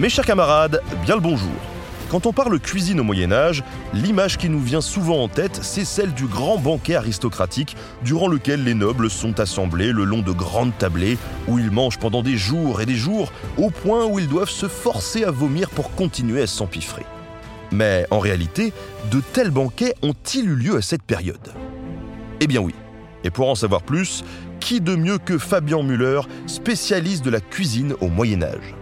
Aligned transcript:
Mes 0.00 0.08
chers 0.08 0.24
camarades, 0.24 0.80
bien 1.04 1.14
le 1.14 1.20
bonjour. 1.20 1.50
Quand 2.08 2.24
on 2.24 2.32
parle 2.32 2.58
cuisine 2.58 3.00
au 3.00 3.04
Moyen 3.04 3.32
Âge, 3.32 3.62
l'image 3.92 4.38
qui 4.38 4.48
nous 4.48 4.58
vient 4.58 4.80
souvent 4.80 5.22
en 5.22 5.28
tête, 5.28 5.58
c'est 5.60 5.84
celle 5.84 6.14
du 6.14 6.24
grand 6.24 6.56
banquet 6.56 6.94
aristocratique 6.94 7.76
durant 8.02 8.26
lequel 8.26 8.64
les 8.64 8.72
nobles 8.72 9.10
sont 9.10 9.38
assemblés 9.40 9.92
le 9.92 10.04
long 10.04 10.22
de 10.22 10.32
grandes 10.32 10.72
tablées 10.78 11.18
où 11.48 11.58
ils 11.58 11.70
mangent 11.70 11.98
pendant 11.98 12.22
des 12.22 12.38
jours 12.38 12.80
et 12.80 12.86
des 12.86 12.94
jours 12.94 13.30
au 13.58 13.68
point 13.68 14.06
où 14.06 14.18
ils 14.18 14.26
doivent 14.26 14.48
se 14.48 14.68
forcer 14.68 15.24
à 15.24 15.30
vomir 15.30 15.68
pour 15.68 15.94
continuer 15.94 16.40
à 16.40 16.46
s'empiffrer. 16.46 17.04
Mais 17.70 18.06
en 18.10 18.20
réalité, 18.20 18.72
de 19.10 19.20
tels 19.20 19.50
banquets 19.50 19.92
ont-ils 20.00 20.46
eu 20.46 20.54
lieu 20.54 20.76
à 20.76 20.82
cette 20.82 21.02
période? 21.02 21.52
Eh 22.40 22.46
bien 22.46 22.62
oui. 22.62 22.74
Et 23.22 23.28
pour 23.28 23.50
en 23.50 23.54
savoir 23.54 23.82
plus, 23.82 24.24
qui 24.60 24.80
de 24.80 24.96
mieux 24.96 25.18
que 25.18 25.36
Fabien 25.36 25.82
Muller, 25.82 26.22
spécialiste 26.46 27.22
de 27.22 27.28
la 27.28 27.40
cuisine 27.40 27.92
au 28.00 28.08
Moyen 28.08 28.42
Âge 28.42 28.76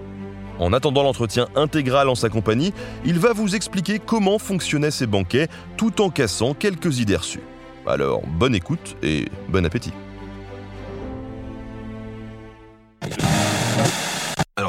en 0.59 0.73
attendant 0.73 1.03
l'entretien 1.03 1.49
intégral 1.55 2.09
en 2.09 2.15
sa 2.15 2.29
compagnie, 2.29 2.73
il 3.05 3.19
va 3.19 3.33
vous 3.33 3.55
expliquer 3.55 3.99
comment 3.99 4.39
fonctionnaient 4.39 4.91
ces 4.91 5.07
banquets 5.07 5.49
tout 5.77 6.01
en 6.01 6.11
cassant 6.11 6.55
quelques 6.55 7.01
idées 7.01 7.17
reçues. 7.17 7.43
Alors, 7.87 8.23
bonne 8.27 8.55
écoute 8.55 8.97
et 9.03 9.27
bon 9.49 9.65
appétit. 9.65 9.93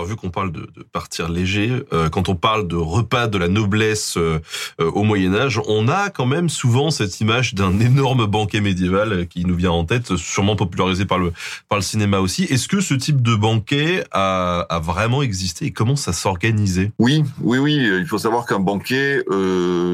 Vu 0.10 0.16
qu'on 0.16 0.32
parle 0.32 0.52
de, 0.52 0.62
de, 0.76 0.84
partir 0.84 1.30
léger, 1.30 1.84
euh, 1.94 2.10
quand 2.10 2.30
on 2.30 2.36
parle 2.36 2.68
de 2.68 2.76
repas 2.76 3.28
de 3.28 3.38
la 3.38 3.48
noblesse 3.48 4.18
euh, 4.18 4.40
euh, 4.82 4.90
au 4.92 5.04
Moyen 5.04 5.36
Âge, 5.36 5.62
on 5.68 5.88
a 5.88 6.10
quand 6.10 6.26
même 6.26 6.50
souvent 6.50 6.90
cette 6.90 7.22
image 7.22 7.54
d'un 7.54 7.80
énorme 7.80 8.26
banquet 8.26 8.60
médiéval 8.60 9.28
qui 9.28 9.46
nous 9.46 9.56
vient 9.56 9.72
en 9.72 9.86
tête, 9.86 10.16
sûrement 10.16 10.56
popularisé 10.56 11.06
par 11.06 11.20
le 11.20 11.32
par 11.70 11.78
le 11.78 11.84
cinéma 11.84 12.20
aussi. 12.20 12.44
Est-ce 12.46 12.68
que 12.68 12.82
ce 12.82 12.96
type 12.96 13.22
de 13.22 13.36
banquet 13.36 14.04
a, 14.12 14.66
a 14.70 14.80
vraiment 14.80 15.22
existé 15.22 15.68
et 15.68 15.72
comment 15.72 15.96
ça 15.96 16.12
s'organisait? 16.12 16.92
Oui, 16.98 17.24
oui, 17.42 17.60
oui. 17.60 17.76
Il 17.76 18.08
faut 18.08 18.18
savoir 18.18 18.46
qu'un 18.46 18.60
banquet 18.60 19.24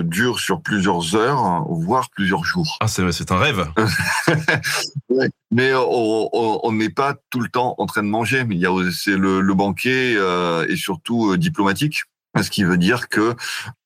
dure 0.04 0.40
sur 0.40 0.62
plusieurs 0.62 1.16
heures, 1.16 1.66
voire 1.70 2.10
plusieurs 2.10 2.46
jours. 2.46 2.78
Ah, 2.80 2.88
c'est 2.88 3.12
c'est 3.12 3.32
un 3.32 3.38
rêve. 3.38 3.68
Mais 5.52 5.72
on 5.76 6.72
n'est 6.72 6.90
pas 6.90 7.16
tout 7.30 7.40
le 7.40 7.50
temps 7.50 7.76
en 7.78 7.86
train 7.86 8.04
de 8.04 8.08
manger. 8.08 8.46
Il 8.50 8.58
y 8.58 8.66
a 8.66 8.92
c'est 8.92 9.18
le, 9.18 9.42
le 9.42 9.54
banquet 9.54 10.16
euh, 10.16 10.66
et 10.68 10.76
surtout 10.76 11.32
euh, 11.32 11.38
diplomatique. 11.38 12.04
Ce 12.42 12.50
qui 12.50 12.64
veut 12.64 12.78
dire 12.78 13.10
que 13.10 13.36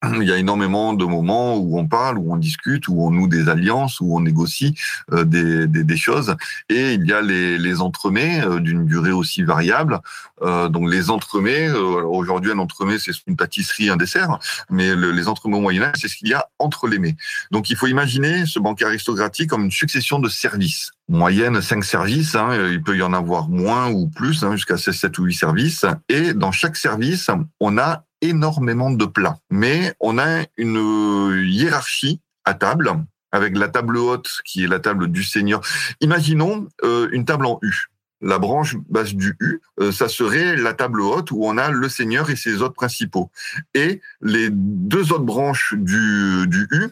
il 0.04 0.24
y 0.24 0.32
a 0.32 0.38
énormément 0.38 0.94
de 0.94 1.06
moments 1.06 1.58
où 1.58 1.78
on 1.78 1.88
parle, 1.88 2.18
où 2.18 2.34
on 2.34 2.38
discute, 2.38 2.88
où 2.88 3.06
on 3.06 3.12
noue 3.12 3.28
des 3.28 3.50
alliances, 3.50 4.00
où 4.00 4.16
on 4.16 4.22
négocie 4.22 4.76
euh, 5.12 5.24
des, 5.24 5.68
des, 5.68 5.84
des, 5.84 5.98
choses. 5.98 6.36
Et 6.70 6.94
il 6.94 7.06
y 7.06 7.14
a 7.14 7.22
les, 7.22 7.58
les 7.58 7.82
entremets 7.82 8.42
euh, 8.46 8.60
d'une 8.60 8.86
durée 8.86 9.12
aussi 9.12 9.44
variable. 9.44 10.00
Euh, 10.42 10.70
donc 10.70 10.90
les 10.90 11.10
entremets, 11.10 11.68
euh, 11.68 12.04
aujourd'hui 12.04 12.52
un 12.52 12.60
entremets 12.60 12.98
c'est 12.98 13.12
une 13.28 13.36
pâtisserie, 13.36 13.90
un 13.90 13.98
dessert, 13.98 14.40
mais 14.70 14.96
le, 14.96 15.12
les 15.12 15.28
entremets 15.28 15.58
au 15.58 15.62
Moyen 15.62 15.84
Âge 15.84 15.96
c'est 15.98 16.08
ce 16.08 16.16
qu'il 16.16 16.30
y 16.30 16.34
a 16.34 16.48
entre 16.60 16.88
les 16.88 17.00
mets. 17.00 17.16
Donc 17.52 17.70
il 17.70 17.76
faut 17.76 17.88
imaginer 17.88 18.46
ce 18.46 18.60
banquet 18.60 18.86
aristocratique 18.86 19.50
comme 19.50 19.66
une 19.66 19.72
succession 19.72 20.20
de 20.20 20.30
services. 20.30 20.92
Moyenne 21.10 21.62
cinq 21.62 21.84
services, 21.84 22.36
hein, 22.36 22.52
il 22.70 22.82
peut 22.82 22.96
y 22.96 23.02
en 23.02 23.14
avoir 23.14 23.50
moins 23.50 23.90
ou 23.90 24.08
plus, 24.08 24.44
hein, 24.44 24.52
jusqu'à 24.52 24.78
16, 24.78 24.96
7 24.96 25.18
ou 25.18 25.24
8 25.24 25.34
services. 25.34 25.86
Et 26.08 26.34
dans 26.34 26.52
chaque 26.52 26.78
service, 26.78 27.32
on 27.60 27.80
a 27.80 28.04
énormément 28.22 28.92
de 28.92 29.06
plats. 29.06 29.40
Mais 29.50 29.94
on 30.00 30.18
a 30.18 30.46
une 30.58 31.46
hiérarchie 31.48 32.22
à 32.46 32.54
table, 32.54 32.92
avec 33.32 33.58
la 33.58 33.68
table 33.68 33.98
haute 33.98 34.42
qui 34.46 34.64
est 34.64 34.68
la 34.68 34.80
table 34.80 35.10
du 35.12 35.24
seigneur. 35.24 35.62
Imaginons 36.02 36.68
euh, 36.84 37.10
une 37.12 37.26
table 37.26 37.46
en 37.46 37.60
U. 37.62 37.90
La 38.22 38.38
branche 38.38 38.76
basse 38.90 39.14
du 39.14 39.38
U, 39.40 39.62
euh, 39.80 39.94
ça 39.94 40.10
serait 40.10 40.58
la 40.58 40.74
table 40.74 41.00
haute 41.00 41.32
où 41.32 41.46
on 41.46 41.58
a 41.58 41.72
le 41.72 41.88
seigneur 41.88 42.30
et 42.30 42.36
ses 42.36 42.62
hôtes 42.62 42.76
principaux. 42.76 43.32
Et 43.74 44.02
les 44.22 44.50
deux 44.52 45.14
autres 45.14 45.24
branches 45.24 45.74
du, 45.78 46.68
U, 46.72 46.90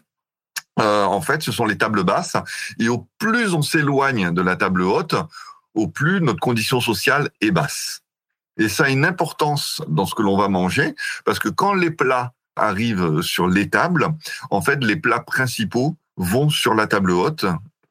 euh, 0.79 1.03
en 1.03 1.19
fait, 1.19 1.41
ce 1.41 1.51
sont 1.51 1.65
les 1.65 1.77
tables 1.77 2.03
basses. 2.03 2.37
Et 2.79 2.87
au 2.87 3.07
plus 3.17 3.53
on 3.53 3.61
s'éloigne 3.61 4.31
de 4.31 4.41
la 4.41 4.55
table 4.55 4.83
haute, 4.83 5.15
au 5.73 5.87
plus 5.87 6.21
notre 6.21 6.39
condition 6.39 6.79
sociale 6.79 7.29
est 7.41 7.51
basse. 7.51 8.03
Et 8.57 8.69
ça 8.69 8.85
a 8.85 8.89
une 8.89 9.05
importance 9.05 9.81
dans 9.87 10.05
ce 10.05 10.15
que 10.15 10.21
l'on 10.21 10.37
va 10.37 10.47
manger, 10.47 10.95
parce 11.25 11.39
que 11.39 11.49
quand 11.49 11.73
les 11.73 11.91
plats 11.91 12.33
arrivent 12.55 13.21
sur 13.21 13.47
les 13.47 13.69
tables, 13.69 14.07
en 14.49 14.61
fait, 14.61 14.83
les 14.83 14.95
plats 14.95 15.19
principaux 15.19 15.95
vont 16.17 16.49
sur 16.49 16.73
la 16.73 16.87
table 16.87 17.11
haute, 17.11 17.45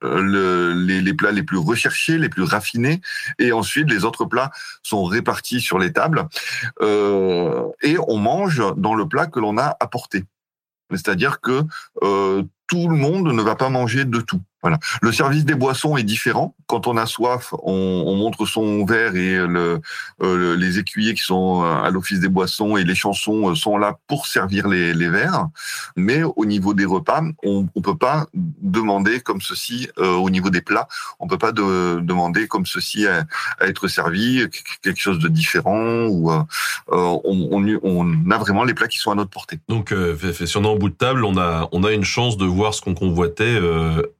euh, 0.04 0.20
le, 0.20 0.72
les, 0.74 1.00
les, 1.00 1.14
plats 1.14 1.32
les 1.32 1.42
plus 1.42 1.56
recherchés, 1.56 2.18
les 2.18 2.28
plus 2.28 2.42
raffinés, 2.42 3.00
et 3.38 3.52
ensuite 3.52 3.90
les 3.90 4.04
autres 4.04 4.26
plats 4.26 4.50
sont 4.82 5.04
répartis 5.04 5.60
sur 5.60 5.78
les 5.78 5.92
tables, 5.92 6.28
euh, 6.82 7.64
et 7.82 7.96
on 8.08 8.18
mange 8.18 8.62
dans 8.76 8.94
le 8.94 9.08
plat 9.08 9.26
que 9.26 9.40
l'on 9.40 9.56
a 9.56 9.76
apporté. 9.80 10.24
C'est-à-dire 10.90 11.40
que 11.40 11.62
euh, 12.02 12.42
tout 12.66 12.88
le 12.88 12.96
monde 12.96 13.32
ne 13.32 13.42
va 13.42 13.56
pas 13.56 13.68
manger 13.68 14.04
de 14.04 14.20
tout. 14.20 14.40
Voilà. 14.62 14.78
Le 15.00 15.12
service 15.12 15.44
des 15.44 15.54
boissons 15.54 15.96
est 15.96 16.02
différent. 16.02 16.55
Quand 16.66 16.86
on 16.86 16.96
a 16.96 17.06
soif, 17.06 17.54
on, 17.62 18.04
on 18.06 18.16
montre 18.16 18.46
son 18.46 18.84
verre 18.84 19.14
et 19.16 19.36
le, 19.36 19.80
euh, 20.22 20.56
les 20.56 20.78
écuyers 20.78 21.14
qui 21.14 21.22
sont 21.22 21.62
à 21.62 21.90
l'office 21.90 22.20
des 22.20 22.28
boissons 22.28 22.76
et 22.76 22.84
les 22.84 22.94
chansons 22.94 23.54
sont 23.54 23.78
là 23.78 23.98
pour 24.06 24.26
servir 24.26 24.68
les, 24.68 24.94
les 24.94 25.08
verres. 25.08 25.48
Mais 25.96 26.22
au 26.22 26.44
niveau 26.44 26.74
des 26.74 26.84
repas, 26.84 27.22
on 27.44 27.66
ne 27.74 27.82
peut 27.82 27.96
pas 27.96 28.26
demander 28.34 29.20
comme 29.20 29.40
ceci 29.40 29.88
euh, 29.98 30.14
au 30.14 30.30
niveau 30.30 30.50
des 30.50 30.60
plats. 30.60 30.88
On 31.20 31.26
peut 31.26 31.38
pas 31.38 31.52
de, 31.52 32.00
demander 32.00 32.48
comme 32.48 32.66
ceci 32.66 33.06
à, 33.06 33.24
à, 33.60 33.66
être 33.66 33.88
servi 33.88 34.44
quelque 34.82 35.00
chose 35.00 35.18
de 35.18 35.28
différent 35.28 36.06
ou 36.06 36.30
euh, 36.30 36.42
on, 36.88 37.48
on, 37.52 37.78
on, 37.82 38.30
a 38.30 38.38
vraiment 38.38 38.64
les 38.64 38.74
plats 38.74 38.88
qui 38.88 38.98
sont 38.98 39.10
à 39.10 39.14
notre 39.14 39.30
portée. 39.30 39.58
Donc, 39.68 39.92
euh, 39.92 40.16
si 40.32 40.56
on 40.56 40.64
est 40.64 40.68
en 40.68 40.76
bout 40.76 40.90
de 40.90 40.94
table, 40.94 41.24
on 41.24 41.36
a 41.38 41.68
on 41.72 41.84
a 41.84 41.92
une 41.92 42.04
chance 42.04 42.36
de 42.36 42.44
voir 42.44 42.74
ce 42.74 42.82
qu'on 42.82 42.94
convoitait 42.94 43.58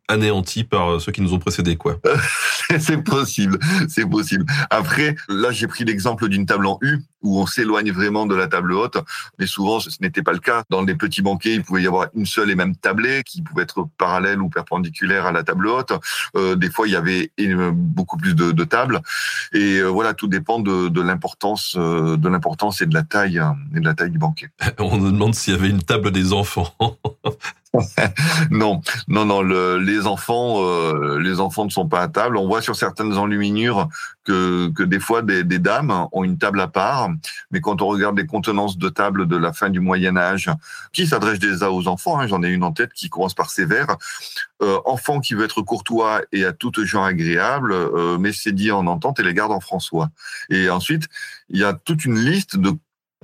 anéanti 0.08 0.64
par 0.64 1.00
ceux 1.00 1.12
qui 1.12 1.20
nous 1.20 1.34
ont 1.34 1.38
précédés, 1.38 1.76
quoi. 1.76 1.98
c'est 2.78 3.02
possible, 3.02 3.58
c'est 3.88 4.06
possible. 4.06 4.44
Après, 4.70 5.16
là, 5.28 5.50
j'ai 5.50 5.66
pris 5.66 5.84
l'exemple 5.84 6.28
d'une 6.28 6.47
table 6.47 6.66
en 6.66 6.78
U 6.82 7.00
où 7.26 7.41
on 7.41 7.47
s'éloigne 7.47 7.91
vraiment 7.91 8.26
de 8.26 8.34
la 8.34 8.47
table 8.47 8.72
haute, 8.72 8.98
mais 9.38 9.47
souvent 9.47 9.81
ce 9.81 9.91
n'était 10.00 10.22
pas 10.22 10.32
le 10.32 10.38
cas. 10.38 10.62
Dans 10.70 10.82
les 10.82 10.94
petits 10.94 11.22
banquets, 11.22 11.54
il 11.54 11.62
pouvait 11.62 11.82
y 11.82 11.87
avoir 11.87 12.09
une 12.14 12.26
seule 12.26 12.50
et 12.50 12.54
même 12.54 12.76
tablée 12.76 13.22
qui 13.25 13.42
pouvait 13.42 13.64
être 13.64 13.87
parallèle 13.98 14.41
ou 14.41 14.48
perpendiculaire 14.48 15.26
à 15.26 15.32
la 15.32 15.42
table 15.42 15.66
haute. 15.66 15.92
Euh, 16.36 16.54
des 16.54 16.70
fois, 16.70 16.86
il 16.86 16.92
y 16.92 16.97
avait 16.97 17.32
beaucoup 17.72 18.16
plus 18.16 18.34
de, 18.34 18.53
de 18.53 18.65
tables, 18.65 19.00
et 19.53 19.78
euh, 19.78 19.88
voilà, 19.88 20.15
tout 20.15 20.28
dépend 20.28 20.60
de, 20.60 20.88
de 20.88 21.00
l'importance, 21.00 21.75
euh, 21.76 22.16
de 22.16 22.28
l'importance 22.28 22.81
et 22.81 22.86
de 22.86 22.94
la 22.94 23.03
taille 23.03 23.42
et 23.75 23.81
de 23.81 23.84
la 23.84 23.94
taille 23.94 24.10
du 24.10 24.19
banquet. 24.19 24.50
on 24.78 24.97
nous 24.98 25.10
demande 25.10 25.34
s'il 25.34 25.54
y 25.54 25.56
avait 25.56 25.70
une 25.70 25.82
table 25.82 26.10
des 26.10 26.32
enfants. 26.32 26.75
non, 28.50 28.81
non, 29.09 29.25
non. 29.25 29.42
Le, 29.42 29.78
les 29.78 30.06
enfants, 30.06 30.62
euh, 30.62 31.18
les 31.18 31.41
enfants 31.41 31.65
ne 31.65 31.71
sont 31.71 31.89
pas 31.89 32.00
à 32.00 32.09
table. 32.09 32.36
On 32.36 32.47
voit 32.47 32.62
sur 32.62 32.77
certaines 32.77 33.16
enluminures 33.16 33.89
que, 34.24 34.68
que 34.71 34.83
des 34.83 35.00
fois 35.00 35.22
des, 35.22 35.45
des, 35.45 35.59
dames 35.59 36.06
ont 36.12 36.24
une 36.24 36.39
table 36.39 36.60
à 36.60 36.68
part, 36.68 37.09
mais 37.51 37.60
quand 37.60 37.83
on 37.83 37.86
regarde 37.86 38.18
les 38.18 38.27
contenances 38.27 38.78
de 38.78 38.89
table 38.89 39.27
de 39.27 39.36
la 39.36 39.53
fin 39.53 39.71
du 39.71 39.80
Moyen 39.80 40.16
Âge, 40.16 40.51
qui 40.92 41.07
s'adresse 41.07 41.39
déjà 41.39 41.71
aux 41.71 41.89
enfants, 41.89 42.18
hein, 42.18 42.27
j'en 42.27 42.42
ai 42.42 42.48
une 42.48 42.65
en 42.65 42.72
tête 42.72 42.92
qui 42.92 43.09
commence 43.09 43.34
par 43.34 43.51
sévère, 43.51 43.97
euh, 44.63 44.78
enfant 44.84 45.21
qui 45.21 45.34
veut 45.34 45.45
être 45.45 45.63
courtois 45.63 46.22
et 46.33 46.45
à 46.45 46.53
toute 46.53 46.83
gens 46.84 47.04
agréable, 47.04 47.72
euh, 47.72 48.18
mais 48.18 48.33
c'est 48.33 48.53
dit 48.53 48.71
en 48.71 48.86
entente 48.86 49.21
et 49.21 49.22
les 49.22 49.34
garde 49.34 49.53
en 49.53 49.60
François. 49.60 50.10
Et 50.51 50.71
ensuite, 50.71 51.09
il 51.48 51.59
y 51.59 51.65
a 51.65 51.72
toute 51.72 52.04
une 52.04 52.18
liste 52.18 52.57
de 52.57 52.72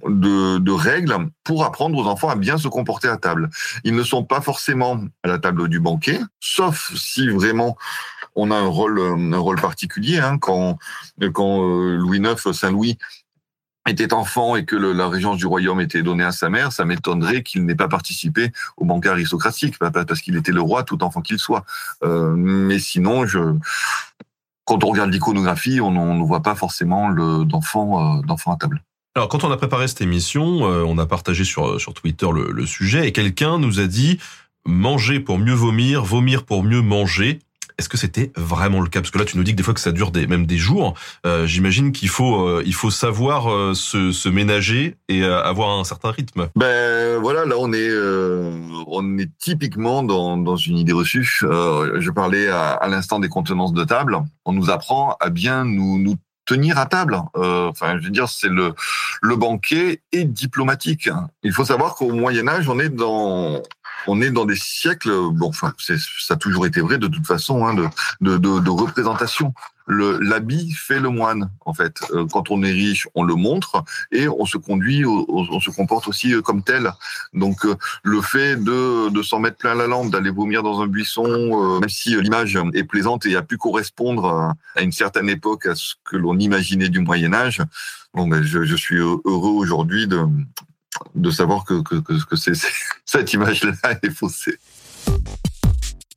de, 0.09 0.73
règles 0.73 1.15
pour 1.45 1.65
apprendre 1.65 1.99
aux 1.99 2.06
enfants 2.06 2.29
à 2.29 2.37
bien 2.37 2.59
se 2.59 2.69
comporter 2.69 3.09
à 3.09 3.17
table. 3.17 3.50
Ils 3.85 3.95
ne 3.95 4.03
sont 4.03 4.25
pas 4.25 4.41
forcément 4.41 5.00
à 5.23 5.29
la 5.29 5.38
table 5.38 5.69
du 5.69 5.81
banquet, 5.81 6.19
sauf 6.41 6.93
si 6.97 7.29
vraiment 7.29 7.77
on 8.35 8.50
a 8.50 8.56
un 8.56 8.67
rôle, 8.67 9.00
un 9.00 9.38
rôle 9.38 9.61
particulier. 9.61 10.19
Hein, 10.19 10.38
quand 10.38 10.79
quand 11.33 11.62
euh, 11.62 11.97
Louis 11.97 12.19
IX, 12.19 12.53
Saint 12.53 12.71
Louis 12.71 12.99
était 13.87 14.12
enfant 14.12 14.56
et 14.56 14.64
que 14.64 14.76
la 14.76 15.08
régence 15.08 15.38
du 15.38 15.46
royaume 15.46 15.81
était 15.81 16.02
donnée 16.02 16.25
à 16.25 16.32
sa 16.32 16.49
mère, 16.49 16.73
ça 16.73 16.84
m'étonnerait 16.84 17.43
qu'il 17.43 17.64
n'ait 17.64 17.75
pas 17.75 17.88
participé 17.88 18.52
au 18.76 18.84
banquet 18.84 19.08
aristocratique, 19.08 19.79
parce 19.79 20.20
qu'il 20.20 20.37
était 20.37 20.52
le 20.52 20.61
roi 20.61 20.84
tout 20.84 21.02
enfant 21.02 21.20
qu'il 21.20 21.38
soit. 21.38 21.64
Euh, 22.05 22.34
mais 22.37 22.79
sinon, 22.79 23.26
je, 23.26 23.40
quand 24.64 24.84
on 24.84 24.88
regarde 24.88 25.11
l'iconographie, 25.11 25.81
on 25.81 25.90
ne 25.90 26.25
voit 26.25 26.43
pas 26.43 26.55
forcément 26.55 27.11
d'enfants 27.44 28.19
euh, 28.19 28.23
d'enfants 28.23 28.52
à 28.52 28.56
table. 28.56 28.82
Alors, 29.14 29.29
quand 29.29 29.44
on 29.44 29.50
a 29.50 29.56
préparé 29.56 29.88
cette 29.88 30.00
émission, 30.00 30.64
euh, 30.64 30.85
on 30.87 30.96
a 30.99 31.06
partagé 31.06 31.44
sur, 31.44 31.81
sur 31.81 31.93
Twitter 31.93 32.28
le, 32.32 32.50
le 32.50 32.67
sujet 32.67 33.06
et 33.06 33.12
quelqu'un 33.12 33.58
nous 33.58 33.81
a 33.81 33.87
dit 33.87 34.19
manger 34.64 35.20
pour 35.20 35.38
mieux 35.38 35.55
vomir, 35.55 36.05
vomir 36.05 36.44
pour 36.44 36.62
mieux 36.62 36.81
manger. 36.81 37.40
Est-ce 37.79 37.89
que 37.89 37.97
c'était 37.97 38.33
vraiment 38.37 38.81
le 38.81 38.89
cas? 38.89 39.01
Parce 39.01 39.11
que 39.11 39.19
là, 39.19 39.25
tu 39.25 39.37
nous 39.37 39.45
dis 39.45 39.53
que 39.53 39.57
des 39.57 39.63
fois 39.63 39.75
que 39.75 39.81
ça 39.81 39.93
dure 39.93 40.13
même 40.29 40.47
des 40.47 40.59
jours. 40.59 40.95
Euh, 41.27 41.47
J'imagine 41.47 41.93
qu'il 41.93 42.09
faut, 42.09 42.47
euh, 42.47 42.63
il 42.65 42.75
faut 42.75 42.91
savoir 42.91 43.51
euh, 43.51 43.75
se, 43.75 44.29
ménager 44.29 44.97
et 45.09 45.25
avoir 45.25 45.79
un 45.79 45.85
certain 45.85 46.11
rythme. 46.11 46.49
Ben 46.57 47.19
voilà, 47.19 47.45
là 47.45 47.57
on 47.59 47.73
est, 47.73 47.91
on 48.87 49.19
est 49.19 49.31
typiquement 49.39 50.03
dans, 50.03 50.57
une 50.57 50.79
idée 50.79 50.93
reçue. 50.93 51.41
je 51.43 52.11
parlais 52.11 52.49
à, 52.49 52.87
l'instant 52.89 53.19
des 53.19 53.29
contenances 53.29 53.75
de 53.75 53.85
table. 53.85 54.19
On 54.45 54.53
nous 54.53 54.71
apprend 54.71 55.17
à 55.21 55.29
bien 55.29 55.65
nous, 55.65 55.99
nous 55.99 56.17
tenir 56.47 56.79
à 56.79 56.87
table. 56.87 57.21
enfin, 57.35 57.99
je 57.99 58.05
veux 58.05 58.11
dire, 58.11 58.29
c'est 58.29 58.49
le 58.49 58.75
le 59.23 59.37
banquet 59.37 60.01
est 60.13 60.25
diplomatique. 60.25 61.09
Il 61.43 61.53
faut 61.53 61.65
savoir 61.65 61.95
qu'au 61.95 62.13
Moyen 62.13 62.49
Âge, 62.49 62.69
on 62.69 62.79
est 62.79 62.89
dans 62.89 63.63
on 64.06 64.20
est 64.20 64.31
dans 64.31 64.44
des 64.44 64.56
siècles, 64.56 65.10
bon, 65.32 65.49
enfin, 65.49 65.72
ça 65.78 66.34
a 66.34 66.37
toujours 66.37 66.66
été 66.66 66.81
vrai 66.81 66.99
de 66.99 67.06
toute 67.06 67.26
façon, 67.26 67.66
hein, 67.66 67.75
de, 67.75 67.88
de, 68.20 68.37
de, 68.37 68.60
de 68.60 68.70
représentation 68.70 69.54
l'habit 69.88 70.72
fait 70.72 71.00
le 71.00 71.08
moine 71.08 71.50
en 71.64 71.75
fait. 71.75 72.02
Euh, 72.12 72.26
quand 72.31 72.50
on 72.50 72.62
est 72.62 72.70
riche, 72.70 73.08
on 73.14 73.22
le 73.22 73.34
montre 73.34 73.84
et 74.10 74.28
on 74.28 74.46
se 74.46 74.58
conduit, 74.58 75.04
on 75.04 75.60
se 75.60 75.70
comporte 75.70 76.08
aussi 76.08 76.34
euh, 76.34 76.43
comme 76.43 76.62
tel. 76.62 76.93
Donc 77.32 77.64
euh, 77.64 77.75
le 78.02 78.20
fait 78.20 78.56
de, 78.56 79.10
de 79.10 79.22
s'en 79.22 79.40
mettre 79.40 79.56
plein 79.56 79.75
la 79.75 79.87
lampe, 79.87 80.10
d'aller 80.10 80.31
vomir 80.31 80.62
dans 80.62 80.81
un 80.81 80.87
buisson, 80.87 81.81
même 81.81 81.88
si 81.88 82.20
l'image 82.20 82.58
est 82.75 82.84
plaisante 82.84 83.26
et 83.26 83.37
a 83.37 83.43
pu 83.43 83.56
correspondre 83.56 84.54
à 84.76 84.82
une 84.82 84.93
certaine 84.93 85.28
époque 85.28 85.66
à 85.66 85.75
ce 85.75 85.94
que 86.04 86.16
l'on 86.16 86.38
imaginait 86.38 86.88
du 86.88 87.00
Moyen 87.00 87.32
Âge, 87.34 87.62
bon 88.14 88.28
ben 88.28 88.43
je, 88.43 88.64
je 88.64 88.76
suis 88.76 88.96
heureux 88.96 89.22
aujourd'hui 89.25 90.06
de 90.06 90.26
de 91.14 91.31
savoir 91.31 91.64
que, 91.64 91.82
que, 91.82 91.96
que, 91.96 92.25
que 92.25 92.37
c'est, 92.37 92.52
cette 93.12 93.32
image-là 93.35 93.75
est 94.03 94.11
faussée. 94.11 94.56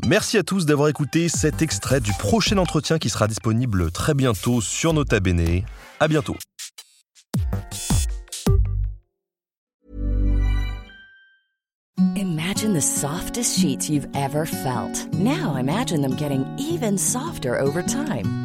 Merci 0.06 0.38
à 0.38 0.44
tous 0.44 0.66
d'avoir 0.66 0.88
écouté 0.88 1.28
cet 1.28 1.62
extrait 1.62 2.00
du 2.00 2.14
prochain 2.14 2.58
entretien 2.58 3.00
qui 3.00 3.10
sera 3.10 3.28
disponible 3.28 3.92
très 3.92 4.14
bientôt 4.14 4.62
sur 4.62 4.94
Nota 4.94 5.20
Bene. 5.20 5.64
À 6.00 6.08
bientôt. 6.08 6.36
Imagine 12.16 12.74
the 12.74 12.82
softest 12.82 13.60
sheets 13.60 13.90
you've 13.90 14.08
ever 14.16 14.46
felt. 14.46 15.08
Now 15.14 15.58
imagine 15.58 16.02
them 16.02 16.16
getting 16.16 16.46
even 16.58 16.98
softer 16.98 17.60
over 17.60 17.84
time. 17.84 18.45